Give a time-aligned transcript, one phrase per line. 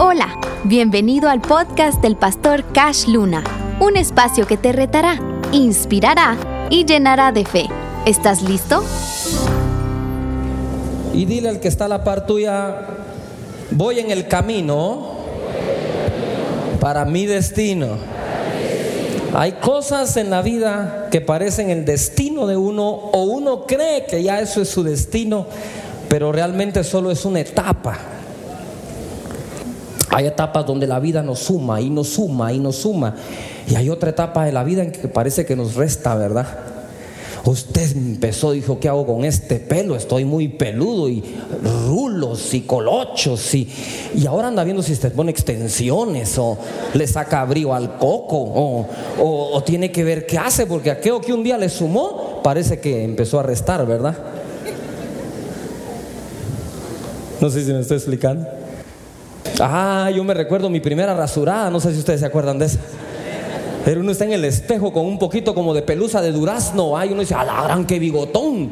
[0.00, 3.44] Hola, bienvenido al podcast del pastor Cash Luna,
[3.78, 5.20] un espacio que te retará,
[5.52, 6.36] inspirará
[6.68, 7.66] y llenará de fe.
[8.04, 8.82] ¿Estás listo?
[11.12, 12.88] Y dile al que está a la par tuya,
[13.70, 15.12] voy en el camino
[16.80, 17.90] para mi destino.
[19.32, 24.24] Hay cosas en la vida que parecen el destino de uno o uno cree que
[24.24, 25.46] ya eso es su destino,
[26.08, 28.13] pero realmente solo es una etapa.
[30.14, 33.16] Hay etapas donde la vida nos suma y nos suma y nos suma.
[33.68, 36.46] Y hay otra etapa de la vida en que parece que nos resta, ¿verdad?
[37.44, 39.96] Usted empezó, dijo, ¿qué hago con este pelo?
[39.96, 41.20] Estoy muy peludo y
[41.88, 43.68] rulos y colochos y,
[44.14, 46.58] y ahora anda viendo si se pone extensiones o
[46.94, 48.86] le saca brío al coco o,
[49.20, 52.78] o, o tiene que ver qué hace porque aquello que un día le sumó parece
[52.78, 54.16] que empezó a restar, ¿verdad?
[57.40, 58.46] No sé si me estoy explicando.
[59.60, 62.78] Ah, yo me recuerdo mi primera rasurada, no sé si ustedes se acuerdan de esa.
[63.84, 67.10] Pero uno está en el espejo con un poquito como de pelusa de durazno, ahí
[67.12, 68.70] uno dice, a la gran que bigotón.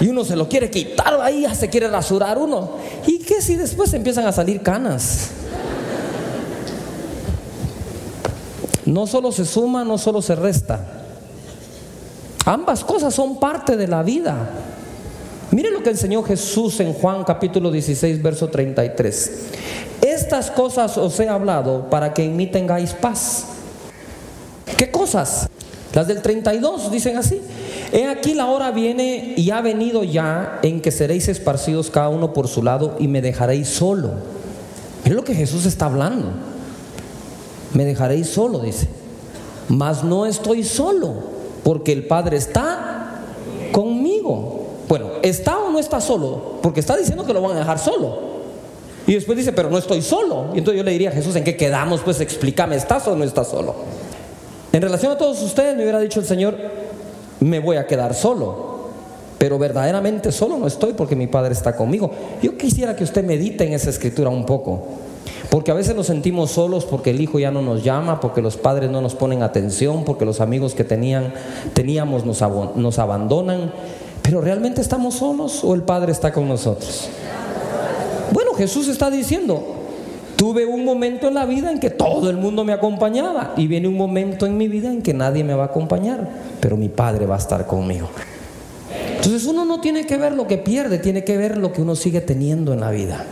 [0.00, 2.72] Y uno se lo quiere quitar, ahí ya se quiere rasurar uno.
[3.06, 5.30] ¿Y qué si después empiezan a salir canas?
[8.84, 10.80] No solo se suma, no solo se resta.
[12.44, 14.50] Ambas cosas son parte de la vida.
[15.52, 19.32] Mire lo que enseñó Jesús en Juan capítulo 16, verso 33.
[20.00, 23.44] Estas cosas os he hablado para que en mí tengáis paz.
[24.78, 25.46] ¿Qué cosas?
[25.92, 27.38] Las del 32 dicen así.
[27.92, 32.32] He aquí la hora viene y ha venido ya en que seréis esparcidos cada uno
[32.32, 34.12] por su lado y me dejaréis solo.
[35.04, 36.28] Mire lo que Jesús está hablando.
[37.74, 38.88] Me dejaréis solo, dice.
[39.68, 41.12] Mas no estoy solo,
[41.62, 42.71] porque el Padre está
[45.32, 46.58] ¿está o no está solo?
[46.62, 48.32] Porque está diciendo que lo van a dejar solo.
[49.06, 50.46] Y después dice, pero no estoy solo.
[50.54, 52.02] Y entonces yo le diría a Jesús, ¿en qué quedamos?
[52.02, 53.74] Pues explícame, ¿estás o no estás solo?
[54.72, 56.56] En relación a todos ustedes me hubiera dicho el Señor,
[57.40, 58.72] me voy a quedar solo.
[59.38, 62.12] Pero verdaderamente solo no estoy porque mi Padre está conmigo.
[62.42, 64.86] Yo quisiera que usted medite en esa escritura un poco.
[65.50, 68.56] Porque a veces nos sentimos solos porque el hijo ya no nos llama, porque los
[68.56, 71.34] padres no nos ponen atención, porque los amigos que tenían,
[71.74, 73.72] teníamos nos abandonan.
[74.32, 77.06] Pero realmente estamos solos o el Padre está con nosotros.
[78.32, 79.62] Bueno, Jesús está diciendo,
[80.36, 83.88] tuve un momento en la vida en que todo el mundo me acompañaba y viene
[83.88, 87.26] un momento en mi vida en que nadie me va a acompañar, pero mi Padre
[87.26, 88.08] va a estar conmigo.
[89.16, 91.94] Entonces uno no tiene que ver lo que pierde, tiene que ver lo que uno
[91.94, 93.26] sigue teniendo en la vida.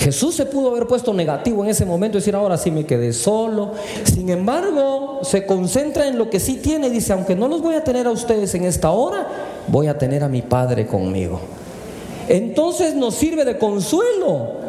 [0.00, 3.12] Jesús se pudo haber puesto negativo en ese momento y decir, ahora sí me quedé
[3.12, 3.72] solo.
[4.04, 7.74] Sin embargo, se concentra en lo que sí tiene y dice, aunque no los voy
[7.74, 9.28] a tener a ustedes en esta hora,
[9.68, 11.40] voy a tener a mi Padre conmigo.
[12.28, 14.60] Entonces nos sirve de consuelo.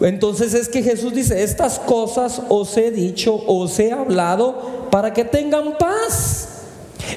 [0.00, 5.24] Entonces es que Jesús dice, estas cosas os he dicho, os he hablado para que
[5.24, 6.48] tengan paz.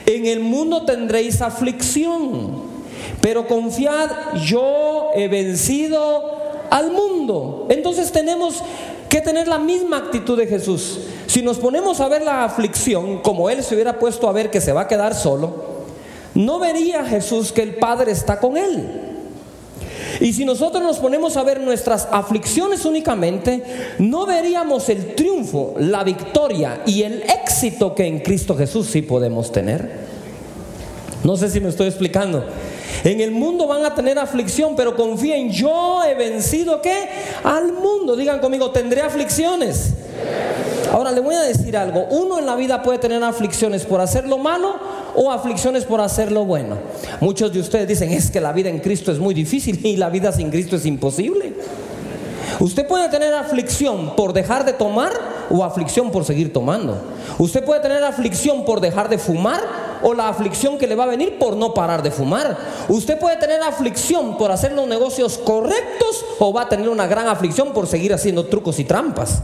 [0.06, 2.62] En el mundo tendréis aflicción,
[3.22, 4.12] pero confiad,
[4.46, 6.35] yo he vencido
[6.70, 7.68] al mundo.
[7.70, 8.62] Entonces tenemos
[9.10, 11.00] que tener la misma actitud de Jesús.
[11.28, 14.62] Si nos ponemos a ver la aflicción como Él se hubiera puesto a ver que
[14.62, 15.76] se va a quedar solo,
[16.34, 19.06] no vería Jesús que el Padre está con Él.
[20.20, 23.64] Y si nosotros nos ponemos a ver nuestras aflicciones únicamente,
[24.00, 29.52] no veríamos el triunfo, la victoria y el éxito que en Cristo Jesús sí podemos
[29.52, 30.06] tener.
[31.24, 32.46] No sé si me estoy explicando.
[33.04, 37.10] En el mundo van a tener aflicción, pero confíen, yo he vencido qué?
[37.44, 38.16] Al mundo.
[38.16, 39.94] Digan conmigo, tendré aflicciones.
[40.92, 42.06] Ahora le voy a decir algo.
[42.10, 44.76] Uno en la vida puede tener aflicciones por hacer lo malo
[45.16, 46.78] o aflicciones por hacer lo bueno.
[47.20, 50.10] Muchos de ustedes dicen, es que la vida en Cristo es muy difícil y la
[50.10, 51.54] vida sin Cristo es imposible.
[52.60, 55.12] Usted puede tener aflicción por dejar de tomar
[55.50, 57.02] o aflicción por seguir tomando.
[57.38, 59.62] Usted puede tener aflicción por dejar de fumar
[60.08, 62.56] o la aflicción que le va a venir por no parar de fumar.
[62.90, 67.28] Usted puede tener aflicción por hacer los negocios correctos o va a tener una gran
[67.28, 69.42] aflicción por seguir haciendo trucos y trampas.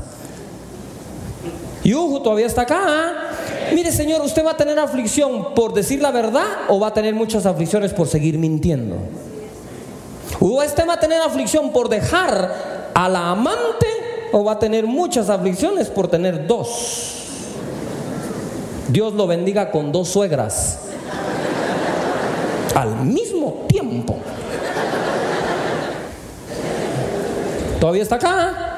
[1.84, 2.80] Yuhu todavía está acá.
[2.86, 3.14] ¿ah?
[3.74, 7.16] Mire, Señor, usted va a tener aflicción por decir la verdad o va a tener
[7.16, 8.98] muchas aflicciones por seguir mintiendo.
[10.40, 13.88] Usted va a tener aflicción por dejar a la amante
[14.32, 17.21] o va a tener muchas aflicciones por tener dos.
[18.92, 20.80] Dios lo bendiga con dos suegras
[22.76, 24.18] al mismo tiempo.
[27.80, 28.78] ¿Todavía está acá?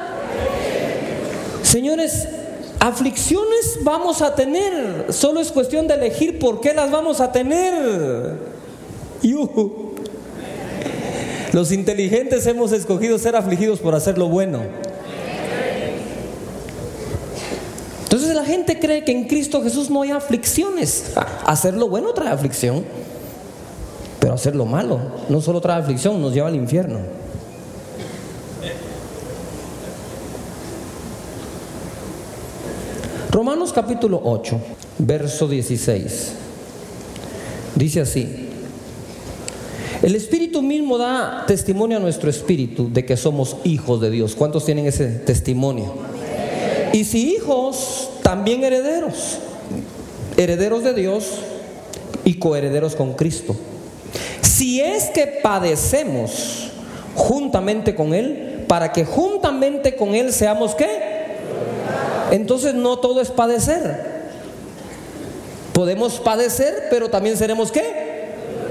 [1.63, 2.27] Señores,
[2.79, 5.07] aflicciones vamos a tener.
[5.09, 8.53] Solo es cuestión de elegir por qué las vamos a tener.
[11.53, 14.59] Los inteligentes hemos escogido ser afligidos por hacer lo bueno.
[18.13, 21.13] Entonces la gente cree que en Cristo Jesús no hay aflicciones.
[21.47, 22.83] Hacer lo bueno trae aflicción,
[24.19, 24.99] pero hacer lo malo
[25.29, 26.99] no solo trae aflicción, nos lleva al infierno.
[33.31, 34.59] Romanos capítulo 8,
[34.99, 36.33] verso 16.
[37.73, 38.49] Dice así.
[40.03, 44.35] El Espíritu mismo da testimonio a nuestro espíritu de que somos hijos de Dios.
[44.35, 46.12] ¿Cuántos tienen ese testimonio?
[46.93, 49.39] Y si hijos, también herederos.
[50.37, 51.25] Herederos de Dios
[52.23, 53.55] y coherederos con Cristo.
[54.41, 56.71] Si es que padecemos
[57.15, 60.87] juntamente con Él, para que juntamente con Él seamos qué?
[62.29, 64.13] Entonces no todo es padecer.
[65.73, 68.02] Podemos padecer, pero también seremos qué?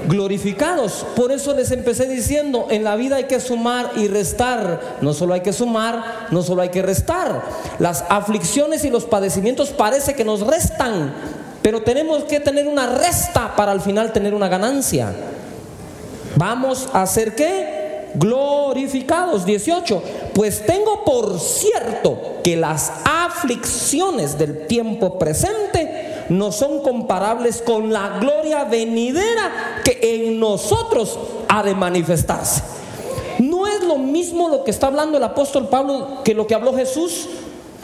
[0.07, 1.05] Glorificados.
[1.15, 4.97] Por eso les empecé diciendo, en la vida hay que sumar y restar.
[5.01, 7.43] No solo hay que sumar, no solo hay que restar.
[7.79, 11.13] Las aflicciones y los padecimientos parece que nos restan,
[11.61, 15.13] pero tenemos que tener una resta para al final tener una ganancia.
[16.35, 18.11] Vamos a hacer qué?
[18.15, 19.45] Glorificados.
[19.45, 20.03] 18.
[20.33, 25.62] Pues tengo por cierto que las aflicciones del tiempo presente
[26.29, 31.17] no son comparables con la gloria venidera que en nosotros
[31.47, 32.63] ha de manifestarse.
[33.39, 36.73] No es lo mismo lo que está hablando el apóstol Pablo que lo que habló
[36.73, 37.27] Jesús.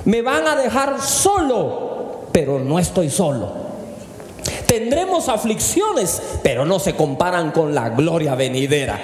[0.05, 3.69] Me van a dejar solo, pero no estoy solo.
[4.67, 8.99] Tendremos aflicciones, pero no se comparan con la gloria venidera.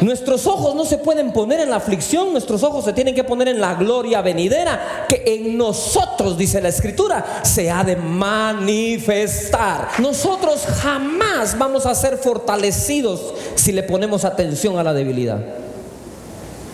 [0.00, 3.48] Nuestros ojos no se pueden poner en la aflicción, nuestros ojos se tienen que poner
[3.48, 9.88] en la gloria venidera que en nosotros, dice la escritura, se ha de manifestar.
[9.98, 15.40] Nosotros jamás vamos a ser fortalecidos si le ponemos atención a la debilidad.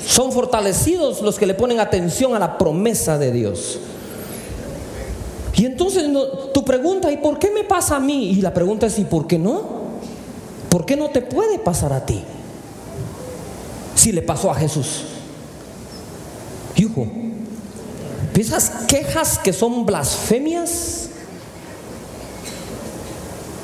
[0.06, 3.78] Son fortalecidos los que le ponen atención a la promesa de Dios.
[5.54, 6.04] Y entonces
[6.52, 8.32] tu pregunta, ¿y por qué me pasa a mí?
[8.32, 9.62] Y la pregunta es, ¿y por qué no?
[10.68, 12.22] ¿Por qué no te puede pasar a ti?
[13.94, 15.04] Si le pasó a Jesús.
[16.76, 17.06] Hijo,
[18.36, 21.08] esas quejas que son blasfemias,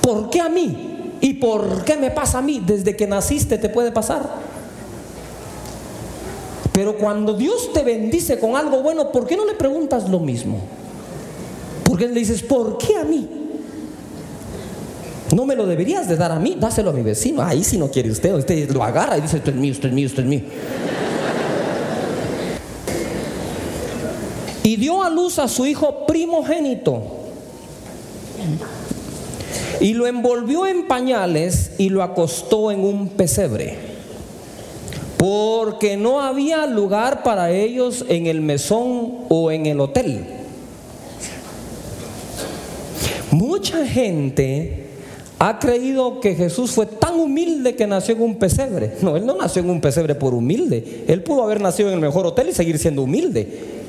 [0.01, 1.17] ¿por qué a mí?
[1.21, 2.63] ¿Y por qué me pasa a mí?
[2.65, 4.41] Desde que naciste te puede pasar.
[6.73, 10.61] Pero cuando Dios te bendice con algo bueno, ¿por qué no le preguntas lo mismo?
[11.85, 13.40] ¿Por qué le dices, ¿por qué a mí?
[15.35, 17.43] No me lo deberías de dar a mí, dáselo a mi vecino.
[17.43, 19.93] Ahí si no quiere usted, usted lo agarra y dice, esto es mío, esto es
[19.93, 20.41] mío, esto es mío.
[24.65, 27.03] Y dio a luz a su hijo primogénito.
[29.81, 33.79] Y lo envolvió en pañales y lo acostó en un pesebre.
[35.17, 40.25] Porque no había lugar para ellos en el mesón o en el hotel.
[43.31, 44.90] Mucha gente
[45.43, 48.97] ha creído que Jesús fue tan humilde que nació en un pesebre.
[49.01, 51.07] No, él no nació en un pesebre por humilde.
[51.09, 53.81] Él pudo haber nacido en el mejor hotel y seguir siendo humilde.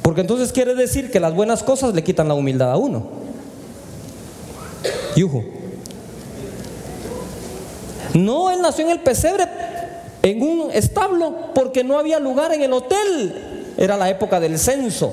[0.00, 3.08] Porque entonces quiere decir que las buenas cosas le quitan la humildad a uno.
[5.16, 5.42] Yujo.
[8.14, 9.48] No, él nació en el pesebre,
[10.22, 13.72] en un establo, porque no había lugar en el hotel.
[13.76, 15.12] Era la época del censo.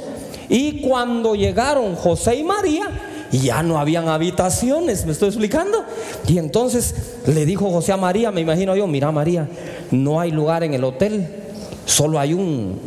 [0.49, 2.89] Y cuando llegaron José y María,
[3.31, 5.83] y ya no habían habitaciones, ¿me estoy explicando?
[6.27, 6.95] Y entonces
[7.27, 9.47] le dijo José a María, me imagino yo, mira María,
[9.91, 11.27] no hay lugar en el hotel,
[11.85, 12.79] solo hay un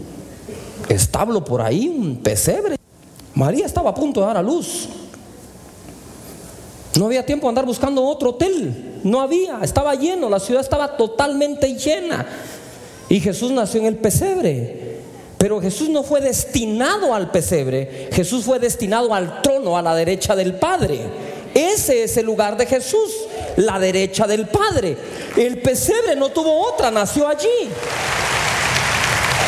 [0.89, 2.77] establo por ahí, un pesebre.
[3.35, 4.89] María estaba a punto de dar a luz.
[6.99, 10.97] No había tiempo de andar buscando otro hotel, no había, estaba lleno, la ciudad estaba
[10.97, 12.27] totalmente llena.
[13.09, 14.93] Y Jesús nació en el pesebre.
[15.43, 20.35] Pero Jesús no fue destinado al pesebre, Jesús fue destinado al trono a la derecha
[20.35, 21.01] del Padre.
[21.55, 23.13] Ese es el lugar de Jesús,
[23.57, 24.97] la derecha del Padre.
[25.37, 27.71] El pesebre no tuvo otra, nació allí.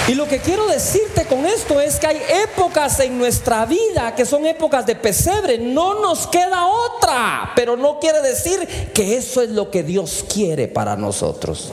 [0.07, 4.27] Y lo que quiero decirte con esto es que hay épocas en nuestra vida que
[4.27, 5.57] son épocas de pesebre.
[5.57, 10.69] No nos queda otra, pero no quiere decir que eso es lo que Dios quiere
[10.69, 11.73] para nosotros.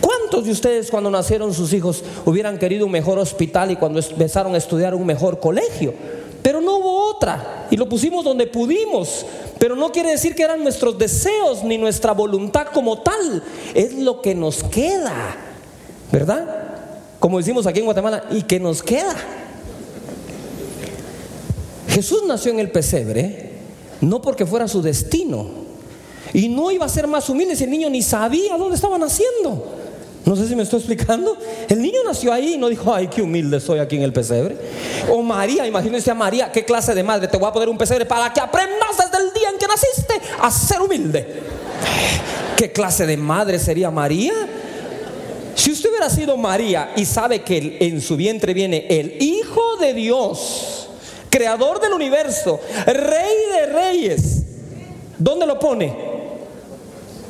[0.00, 4.56] ¿Cuántos de ustedes cuando nacieron sus hijos hubieran querido un mejor hospital y cuando empezaron
[4.56, 5.94] a estudiar un mejor colegio?
[7.70, 9.26] Y lo pusimos donde pudimos.
[9.58, 13.42] Pero no quiere decir que eran nuestros deseos ni nuestra voluntad como tal.
[13.74, 15.36] Es lo que nos queda,
[16.10, 16.60] ¿verdad?
[17.20, 19.14] como decimos aquí en Guatemala, ¿y qué nos queda?
[21.88, 23.50] Jesús nació en el pesebre,
[24.00, 25.46] no porque fuera su destino,
[26.32, 29.79] y no iba a ser más humilde el niño ni sabía dónde estaba naciendo.
[30.24, 31.36] No sé si me estoy explicando.
[31.68, 34.56] El niño nació ahí y no dijo, ay, qué humilde soy aquí en el pesebre.
[35.08, 38.04] O María, imagínense a María, qué clase de madre, te voy a poner un pesebre
[38.06, 41.26] para que aprendas desde el día en que naciste a ser humilde.
[42.56, 44.34] ¿Qué clase de madre sería María?
[45.54, 49.94] Si usted hubiera sido María y sabe que en su vientre viene el Hijo de
[49.94, 50.88] Dios,
[51.30, 54.42] creador del universo, rey de reyes,
[55.18, 56.09] ¿dónde lo pone?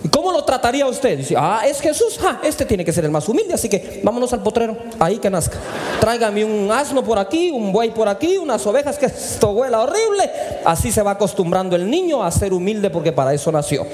[0.09, 1.19] ¿Cómo lo trataría usted?
[1.19, 4.33] Dice, ah, es Jesús, ah, este tiene que ser el más humilde, así que vámonos
[4.33, 5.59] al potrero, ahí que nazca.
[6.01, 10.31] Tráigame un asno por aquí, un buey por aquí, unas ovejas, que esto huela horrible.
[10.65, 13.87] Así se va acostumbrando el niño a ser humilde porque para eso nació.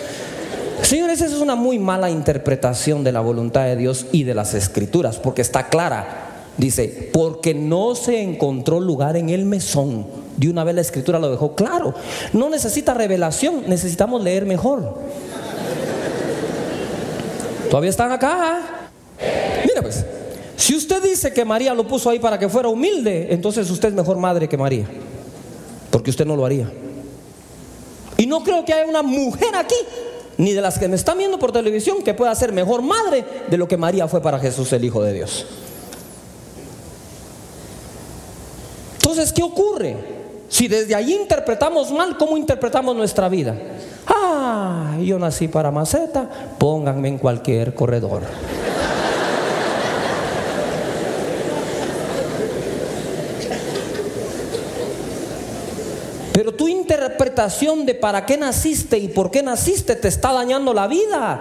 [0.83, 4.55] Señores, esa es una muy mala interpretación de la voluntad de Dios y de las
[4.55, 6.45] escrituras, porque está clara.
[6.57, 10.07] Dice, porque no se encontró lugar en el mesón.
[10.37, 11.95] De una vez la escritura lo dejó claro.
[12.33, 14.99] No necesita revelación, necesitamos leer mejor.
[17.71, 18.61] ¿Todavía están acá?
[19.67, 20.05] Mira pues,
[20.57, 23.95] si usted dice que María lo puso ahí para que fuera humilde, entonces usted es
[23.95, 24.87] mejor madre que María.
[25.91, 26.71] Porque usted no lo haría.
[28.17, 29.75] Y no creo que haya una mujer aquí,
[30.39, 33.57] ni de las que me están viendo por televisión, que pueda ser mejor madre de
[33.57, 35.47] lo que María fue para Jesús, el Hijo de Dios.
[38.95, 39.97] Entonces, ¿qué ocurre?
[40.49, 43.55] Si desde allí interpretamos mal, ¿cómo interpretamos nuestra vida?
[45.01, 48.23] Yo nací para maceta, pónganme en cualquier corredor.
[56.33, 60.87] Pero tu interpretación de para qué naciste y por qué naciste te está dañando la
[60.87, 61.41] vida.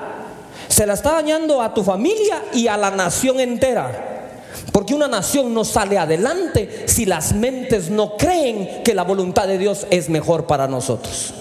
[0.70, 4.32] Se la está dañando a tu familia y a la nación entera.
[4.72, 9.58] Porque una nación no sale adelante si las mentes no creen que la voluntad de
[9.58, 11.34] Dios es mejor para nosotros.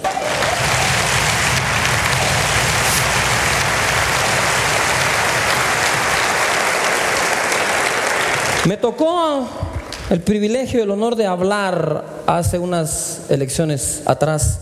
[8.67, 9.47] Me tocó
[10.09, 14.59] el privilegio y el honor de hablar hace unas elecciones atrás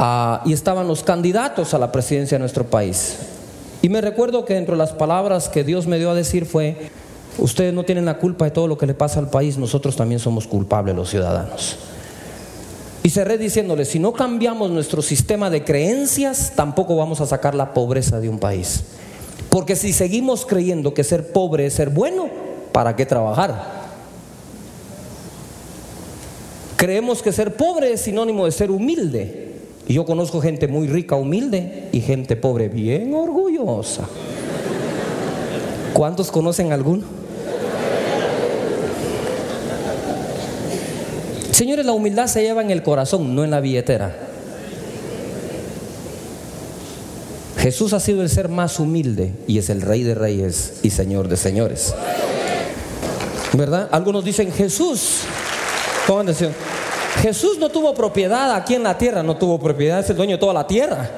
[0.00, 3.18] ah, y estaban los candidatos a la presidencia de nuestro país.
[3.82, 6.90] Y me recuerdo que entre las palabras que Dios me dio a decir fue,
[7.38, 10.18] ustedes no tienen la culpa de todo lo que le pasa al país, nosotros también
[10.18, 11.76] somos culpables los ciudadanos.
[13.04, 17.74] Y cerré diciéndoles, si no cambiamos nuestro sistema de creencias, tampoco vamos a sacar la
[17.74, 18.82] pobreza de un país.
[19.50, 23.78] Porque si seguimos creyendo que ser pobre es ser bueno, ¿para qué trabajar?
[26.76, 29.48] Creemos que ser pobre es sinónimo de ser humilde.
[29.88, 34.06] Y yo conozco gente muy rica, humilde, y gente pobre, bien orgullosa.
[35.92, 37.04] ¿Cuántos conocen alguno?
[41.50, 44.14] Señores, la humildad se lleva en el corazón, no en la billetera.
[47.56, 51.26] Jesús ha sido el ser más humilde y es el rey de reyes y señor
[51.26, 51.92] de señores.
[53.58, 53.88] ¿Verdad?
[53.90, 55.22] Algunos dicen Jesús.
[56.06, 56.54] Pongan atención.
[57.20, 60.38] Jesús no tuvo propiedad aquí en la tierra, no tuvo propiedad, es el dueño de
[60.38, 61.10] toda la tierra.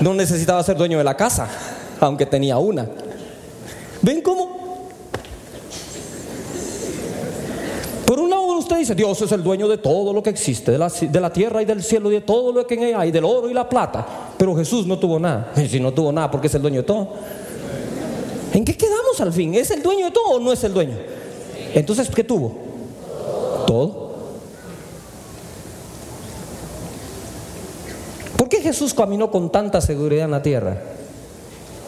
[0.00, 1.46] No necesitaba ser dueño de la casa,
[2.00, 2.88] aunque tenía una.
[4.00, 4.88] ¿Ven cómo?
[8.06, 10.78] Por un lado usted dice, Dios es el dueño de todo lo que existe, de
[10.78, 13.10] la, de la tierra y del cielo y de todo lo que en ella hay,
[13.10, 14.06] del oro y la plata.
[14.38, 15.52] Pero Jesús no tuvo nada.
[15.54, 17.08] Y si no tuvo nada, porque es el dueño de todo.
[18.54, 19.54] ¿En qué quedamos al fin?
[19.54, 21.15] ¿Es el dueño de todo o no es el dueño?
[21.74, 22.56] Entonces, ¿qué tuvo?
[23.66, 24.06] Todo.
[28.36, 30.76] ¿Por qué Jesús caminó con tanta seguridad en la tierra?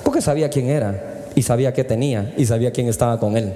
[0.03, 3.55] Porque sabía quién era y sabía qué tenía y sabía quién estaba con él.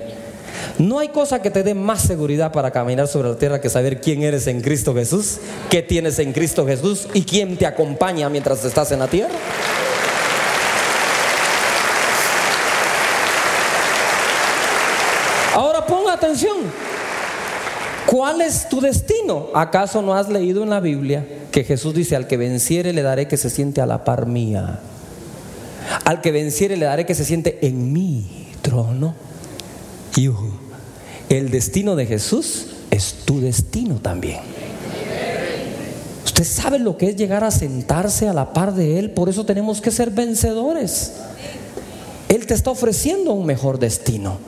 [0.79, 4.01] No hay cosa que te dé más seguridad para caminar sobre la tierra que saber
[4.01, 5.39] quién eres en Cristo Jesús,
[5.71, 9.35] qué tienes en Cristo Jesús y quién te acompaña mientras estás en la tierra.
[16.27, 16.59] Atención.
[18.07, 19.49] ¿Cuál es tu destino?
[19.55, 23.29] ¿Acaso no has leído en la Biblia que Jesús dice, al que venciere le daré
[23.29, 24.81] que se siente a la par mía?
[26.05, 29.15] Al que venciere le daré que se siente en mi trono.
[30.17, 30.51] Hijo,
[31.29, 34.41] el destino de Jesús es tu destino también.
[36.25, 39.47] Usted sabe lo que es llegar a sentarse a la par de Él, por eso
[39.47, 41.13] tenemos que ser vencedores.
[42.29, 44.39] Él te está ofreciendo un mejor destino.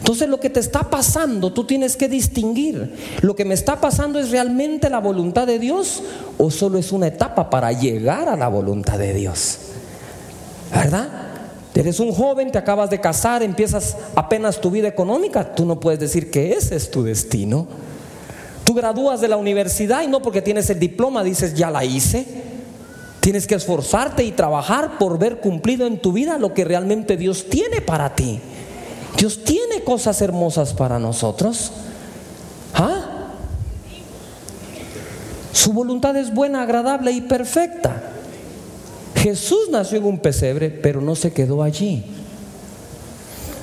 [0.00, 2.96] Entonces lo que te está pasando, tú tienes que distinguir.
[3.20, 6.02] Lo que me está pasando es realmente la voluntad de Dios
[6.36, 9.58] o solo es una etapa para llegar a la voluntad de Dios.
[10.74, 11.08] ¿Verdad?
[11.80, 15.98] Eres un joven, te acabas de casar, empiezas apenas tu vida económica, tú no puedes
[15.98, 17.66] decir que ese es tu destino.
[18.64, 22.26] Tú gradúas de la universidad y no porque tienes el diploma dices, ya la hice.
[23.20, 27.46] Tienes que esforzarte y trabajar por ver cumplido en tu vida lo que realmente Dios
[27.48, 28.40] tiene para ti.
[29.16, 31.72] Dios tiene cosas hermosas para nosotros.
[32.74, 33.10] ¿Ah?
[35.52, 38.02] Su voluntad es buena, agradable y perfecta.
[39.14, 42.04] Jesús nació en un pesebre, pero no se quedó allí.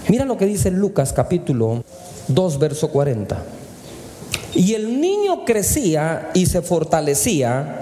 [0.08, 1.84] Mira lo que dice Lucas capítulo
[2.28, 3.44] 2, verso 40.
[4.54, 7.82] Y el niño crecía y se fortalecía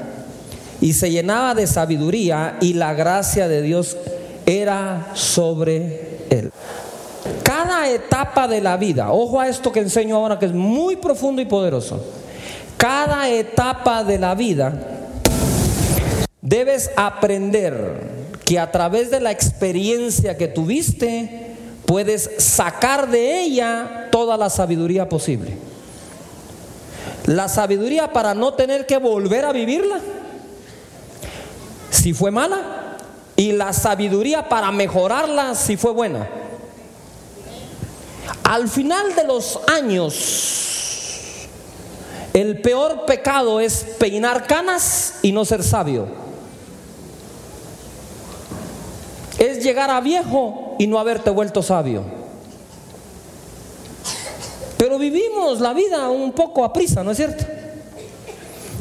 [0.81, 3.97] y se llenaba de sabiduría y la gracia de Dios
[4.45, 6.14] era sobre.
[7.55, 11.41] Cada etapa de la vida, ojo a esto que enseño ahora que es muy profundo
[11.41, 12.03] y poderoso.
[12.75, 14.73] Cada etapa de la vida
[16.41, 24.35] debes aprender que a través de la experiencia que tuviste puedes sacar de ella toda
[24.35, 25.57] la sabiduría posible.
[27.27, 29.99] La sabiduría para no tener que volver a vivirla
[31.89, 32.97] si fue mala
[33.37, 36.27] y la sabiduría para mejorarla si fue buena.
[38.55, 41.49] Al final de los años,
[42.33, 46.07] el peor pecado es peinar canas y no ser sabio.
[49.37, 52.05] Es llegar a viejo y no haberte vuelto sabio.
[54.77, 57.43] Pero vivimos la vida un poco a prisa, ¿no es cierto?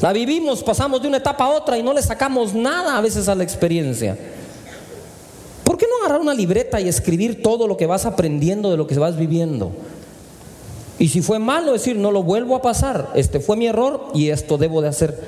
[0.00, 3.28] La vivimos, pasamos de una etapa a otra y no le sacamos nada a veces
[3.28, 4.16] a la experiencia.
[5.64, 8.86] ¿Por qué no agarrar una libreta y escribir todo lo que vas aprendiendo de lo
[8.86, 9.72] que vas viviendo?
[10.98, 14.28] Y si fue malo, decir, no lo vuelvo a pasar, este fue mi error y
[14.28, 15.18] esto debo de hacer.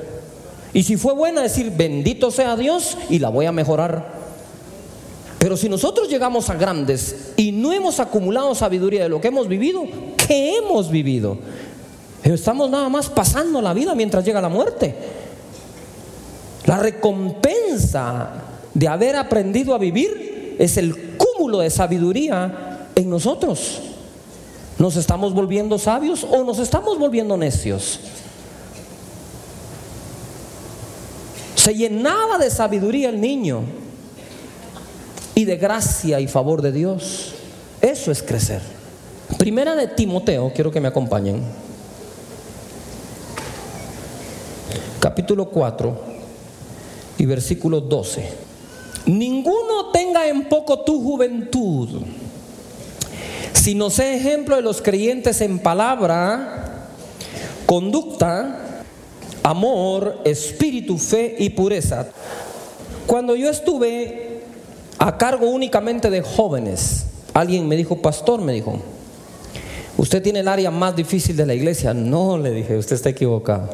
[0.72, 4.14] Y si fue buena, decir, bendito sea Dios y la voy a mejorar.
[5.38, 9.48] Pero si nosotros llegamos a grandes y no hemos acumulado sabiduría de lo que hemos
[9.48, 9.84] vivido,
[10.16, 11.38] ¿qué hemos vivido?
[12.22, 14.94] Estamos nada más pasando la vida mientras llega la muerte.
[16.66, 18.45] La recompensa
[18.76, 23.80] de haber aprendido a vivir es el cúmulo de sabiduría en nosotros.
[24.78, 28.00] ¿Nos estamos volviendo sabios o nos estamos volviendo necios?
[31.54, 33.62] Se llenaba de sabiduría el niño
[35.34, 37.32] y de gracia y favor de Dios.
[37.80, 38.60] Eso es crecer.
[39.38, 41.42] Primera de Timoteo, quiero que me acompañen.
[45.00, 45.98] capítulo 4
[47.16, 48.45] y versículo 12.
[49.06, 52.02] Ninguno tenga en poco tu juventud,
[53.52, 56.88] sino sea ejemplo de los creyentes en palabra,
[57.66, 58.82] conducta,
[59.44, 62.08] amor, espíritu, fe y pureza.
[63.06, 64.40] Cuando yo estuve
[64.98, 68.80] a cargo únicamente de jóvenes, alguien me dijo, pastor, me dijo,
[69.96, 71.94] usted tiene el área más difícil de la iglesia.
[71.94, 73.70] No, le dije, usted está equivocado.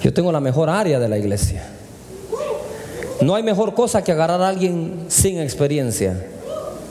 [0.00, 1.73] Yo tengo la mejor área de la iglesia.
[3.20, 6.26] No hay mejor cosa que agarrar a alguien sin experiencia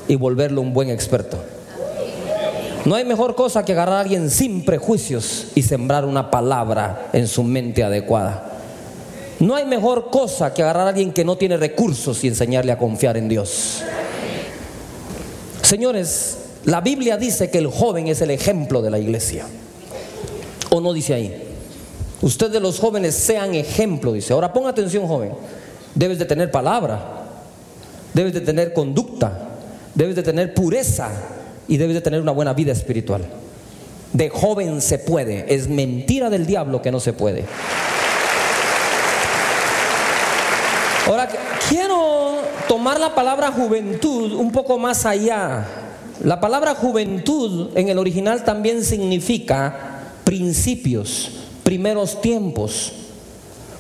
[0.08, 1.38] y volverlo un buen experto.
[2.86, 7.28] No hay mejor cosa que agarrar a alguien sin prejuicios y sembrar una palabra en
[7.28, 8.52] su mente adecuada.
[9.40, 12.78] No hay mejor cosa que agarrar a alguien que no tiene recursos y enseñarle a
[12.78, 13.82] confiar en Dios.
[15.62, 19.46] Señores, la Biblia dice que el joven es el ejemplo de la iglesia.
[20.70, 21.44] ¿O no dice ahí?
[22.22, 24.34] Ustedes los jóvenes sean ejemplo, dice.
[24.34, 25.32] Ahora ponga atención, joven.
[25.96, 27.00] Debes de tener palabra,
[28.14, 29.50] debes de tener conducta,
[29.94, 31.10] debes de tener pureza
[31.68, 33.24] y debes de tener una buena vida espiritual.
[34.12, 37.46] De joven se puede, es mentira del diablo que no se puede.
[41.08, 41.28] Ahora,
[41.70, 45.66] quiero tomar la palabra juventud un poco más allá.
[46.24, 49.76] La palabra juventud en el original también significa
[50.24, 51.32] principios
[51.64, 52.94] primeros tiempos.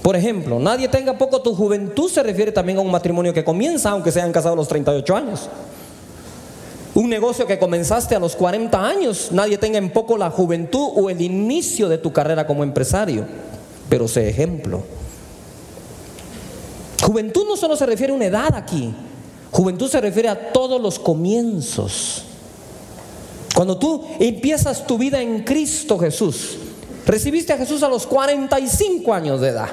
[0.03, 3.89] Por ejemplo, nadie tenga poco tu juventud se refiere también a un matrimonio que comienza,
[3.89, 5.49] aunque se hayan casado a los 38 años.
[6.93, 11.09] Un negocio que comenzaste a los 40 años, nadie tenga en poco la juventud o
[11.09, 13.25] el inicio de tu carrera como empresario,
[13.87, 14.83] pero sé ejemplo.
[17.01, 18.93] Juventud no solo se refiere a una edad aquí,
[19.51, 22.25] juventud se refiere a todos los comienzos.
[23.55, 26.57] Cuando tú empiezas tu vida en Cristo Jesús,
[27.05, 29.69] Recibiste a Jesús a los 45 años de edad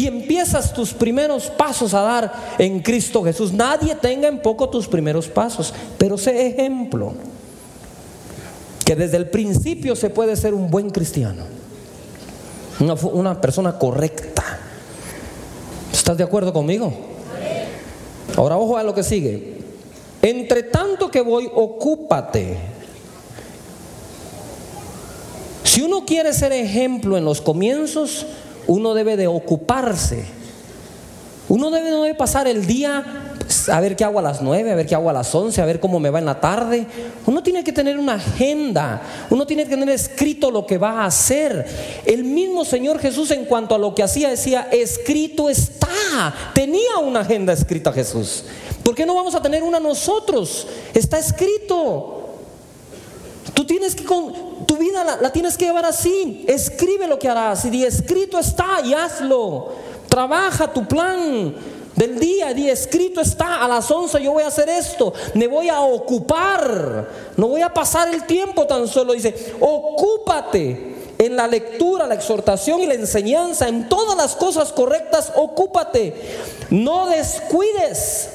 [0.00, 3.52] y empiezas tus primeros pasos a dar en Cristo Jesús.
[3.52, 7.12] Nadie tenga en poco tus primeros pasos, pero sé ejemplo
[8.82, 11.42] que desde el principio se puede ser un buen cristiano,
[12.80, 14.42] una, una persona correcta.
[15.92, 16.94] ¿Estás de acuerdo conmigo?
[18.38, 19.58] Ahora ojo a lo que sigue.
[20.22, 22.56] Entre tanto que voy, ocúpate
[25.62, 28.24] si uno quiere ser ejemplo en los comienzos,
[28.66, 30.24] uno debe de ocuparse.
[31.48, 34.76] Uno debe, no pasar el día pues, a ver qué hago a las 9, a
[34.76, 36.86] ver qué hago a las 11, a ver cómo me va en la tarde.
[37.26, 41.06] Uno tiene que tener una agenda, uno tiene que tener escrito lo que va a
[41.06, 41.66] hacer.
[42.06, 46.32] El mismo Señor Jesús en cuanto a lo que hacía decía, escrito está.
[46.54, 48.44] Tenía una agenda escrita Jesús.
[48.84, 50.68] ¿Por qué no vamos a tener una nosotros?
[50.94, 52.36] Está escrito.
[53.54, 56.44] Tú tienes que con tu vida la, tienes que llevar así.
[56.46, 59.72] Escribe lo que harás y di escrito está y hazlo.
[60.08, 61.52] Trabaja tu plan
[61.96, 65.68] del día, di escrito está, a las 11 yo voy a hacer esto, me voy
[65.68, 72.06] a ocupar, no voy a pasar el tiempo tan solo, dice, ocúpate en la lectura,
[72.06, 76.14] la exhortación y la enseñanza, en todas las cosas correctas, ocúpate,
[76.70, 78.28] no descuides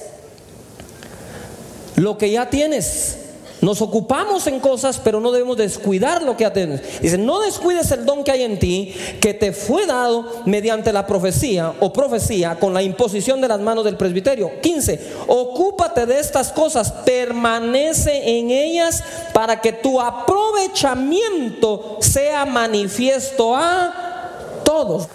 [1.96, 3.20] lo que ya tienes.
[3.66, 7.02] Nos ocupamos en cosas, pero no debemos descuidar lo que tienes.
[7.02, 11.08] Dice, no descuides el don que hay en ti, que te fue dado mediante la
[11.08, 14.62] profecía o profecía con la imposición de las manos del presbiterio.
[14.62, 15.14] 15.
[15.26, 25.08] Ocúpate de estas cosas, permanece en ellas para que tu aprovechamiento sea manifiesto a todos.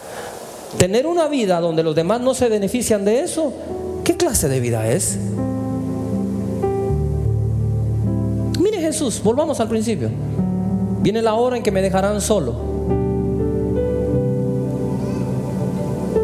[0.77, 3.53] Tener una vida donde los demás no se benefician de eso,
[4.03, 5.19] ¿qué clase de vida es?
[8.91, 10.11] Jesús, volvamos al principio.
[11.01, 12.57] Viene la hora en que me dejarán solo.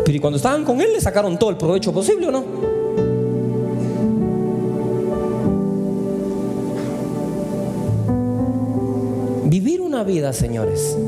[0.04, 2.44] Pero cuando estaban con Él le sacaron todo el provecho posible o no?
[9.44, 10.98] Vivir una vida, señores,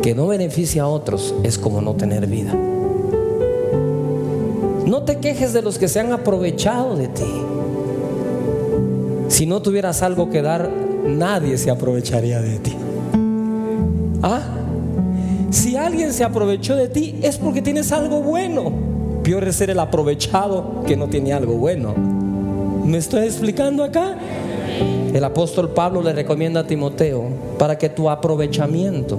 [0.00, 2.54] que no beneficia a otros es como no tener vida.
[4.86, 7.32] No te quejes de los que se han aprovechado de ti.
[9.28, 12.76] Si no tuvieras algo que dar, nadie se aprovecharía de ti.
[14.22, 14.40] ¿Ah?
[15.50, 18.72] Si alguien se aprovechó de ti es porque tienes algo bueno.
[19.22, 21.94] Peor es ser el aprovechado que no tiene algo bueno.
[22.84, 24.16] ¿Me estoy explicando acá?
[25.12, 27.24] El apóstol Pablo le recomienda a Timoteo
[27.58, 29.18] para que tu aprovechamiento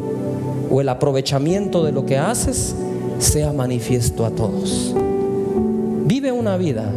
[0.72, 2.76] o el aprovechamiento de lo que haces
[3.20, 4.96] sea manifiesto a todos.
[6.06, 6.92] Vive una vida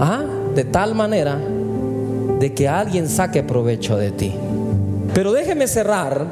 [0.00, 0.24] ¿ah?
[0.54, 1.38] de tal manera
[2.38, 4.32] de que alguien saque provecho de ti.
[5.14, 6.26] Pero déjeme cerrar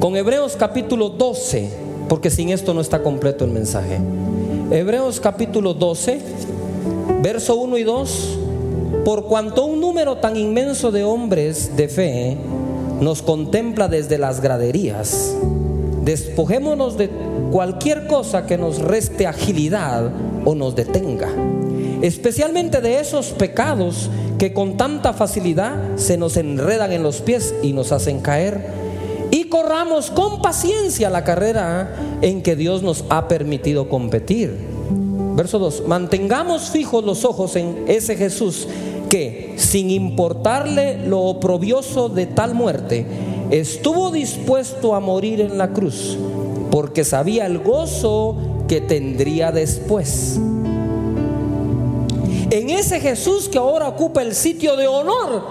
[0.00, 1.68] con Hebreos capítulo 12,
[2.08, 3.98] porque sin esto no está completo el mensaje.
[4.70, 6.20] Hebreos capítulo 12,
[7.22, 8.38] verso 1 y 2,
[9.04, 12.36] por cuanto un número tan inmenso de hombres de fe
[13.00, 15.34] nos contempla desde las graderías,
[16.04, 17.10] despojémonos de
[17.50, 20.10] cualquier cosa que nos reste agilidad
[20.44, 21.28] o nos detenga,
[22.02, 24.08] especialmente de esos pecados
[24.40, 28.68] que con tanta facilidad se nos enredan en los pies y nos hacen caer.
[29.30, 34.56] Y corramos con paciencia la carrera en que Dios nos ha permitido competir.
[35.36, 35.82] Verso 2.
[35.86, 38.66] Mantengamos fijos los ojos en ese Jesús
[39.10, 43.04] que, sin importarle lo oprobioso de tal muerte,
[43.50, 46.16] estuvo dispuesto a morir en la cruz,
[46.70, 50.40] porque sabía el gozo que tendría después
[52.50, 55.44] en ese Jesús que ahora ocupa el sitio de honor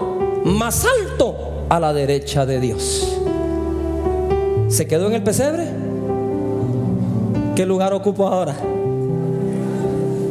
[0.44, 1.34] más alto
[1.68, 3.16] a la derecha de Dios.
[4.68, 5.64] ¿Se quedó en el pesebre?
[7.56, 8.54] ¿Qué lugar ocupa ahora?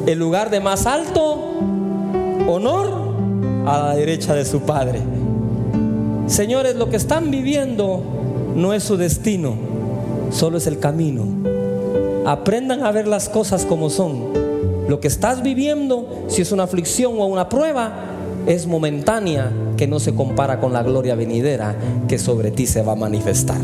[0.06, 1.40] El lugar de más alto
[2.48, 2.90] honor
[3.66, 5.02] a la derecha de su Padre.
[6.28, 8.02] Señores, lo que están viviendo
[8.56, 9.56] no es su destino,
[10.32, 11.24] solo es el camino.
[12.26, 14.49] Aprendan a ver las cosas como son
[14.90, 17.94] lo que estás viviendo, si es una aflicción o una prueba,
[18.48, 21.76] es momentánea que no se compara con la gloria venidera
[22.08, 23.60] que sobre ti se va a manifestar.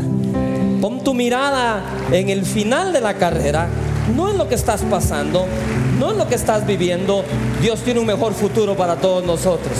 [0.80, 3.66] Pon tu mirada en el final de la carrera,
[4.14, 5.46] no en lo que estás pasando,
[5.98, 7.24] no en lo que estás viviendo.
[7.60, 9.74] Dios tiene un mejor futuro para todos nosotros.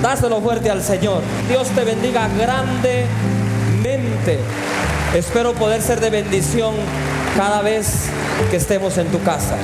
[0.00, 1.20] Dáselo fuerte al Señor.
[1.50, 4.38] Dios te bendiga grandemente.
[5.14, 6.72] Espero poder ser de bendición
[7.36, 8.08] cada vez
[8.50, 9.56] que estemos en tu casa.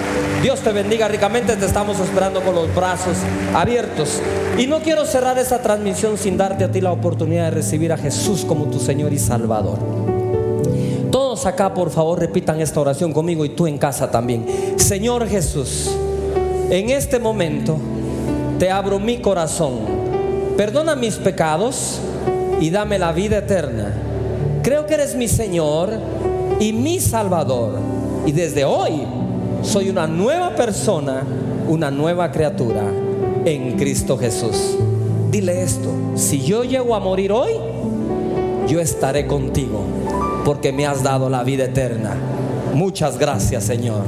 [0.43, 3.17] Dios te bendiga ricamente, te estamos esperando con los brazos
[3.55, 4.21] abiertos.
[4.59, 7.97] Y no quiero cerrar esta transmisión sin darte a ti la oportunidad de recibir a
[7.97, 9.79] Jesús como tu Señor y Salvador.
[11.11, 14.47] Todos acá, por favor, repitan esta oración conmigo y tú en casa también.
[14.77, 15.91] Señor Jesús,
[16.71, 17.77] en este momento
[18.59, 19.81] te abro mi corazón.
[20.57, 22.01] Perdona mis pecados
[22.61, 23.93] y dame la vida eterna.
[24.63, 25.91] Creo que eres mi Señor
[26.61, 28.02] y mi Salvador.
[28.27, 29.03] Y desde hoy
[29.63, 31.23] soy una nueva persona,
[31.69, 32.83] una nueva criatura
[33.45, 34.77] en Cristo Jesús.
[35.31, 37.53] Dile esto, si yo llego a morir hoy,
[38.69, 39.83] yo estaré contigo,
[40.45, 42.15] porque me has dado la vida eterna.
[42.75, 44.03] Muchas gracias, Señor.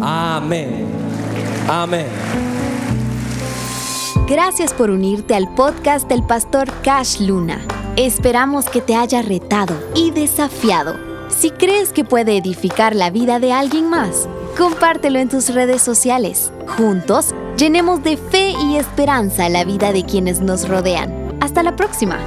[0.00, 0.86] Amén.
[1.68, 2.06] Amén.
[4.28, 7.60] Gracias por unirte al podcast del pastor Cash Luna.
[7.96, 11.11] Esperamos que te haya retado y desafiado.
[11.36, 16.52] Si crees que puede edificar la vida de alguien más, compártelo en tus redes sociales.
[16.76, 21.36] Juntos, llenemos de fe y esperanza la vida de quienes nos rodean.
[21.40, 22.18] Hasta la próxima.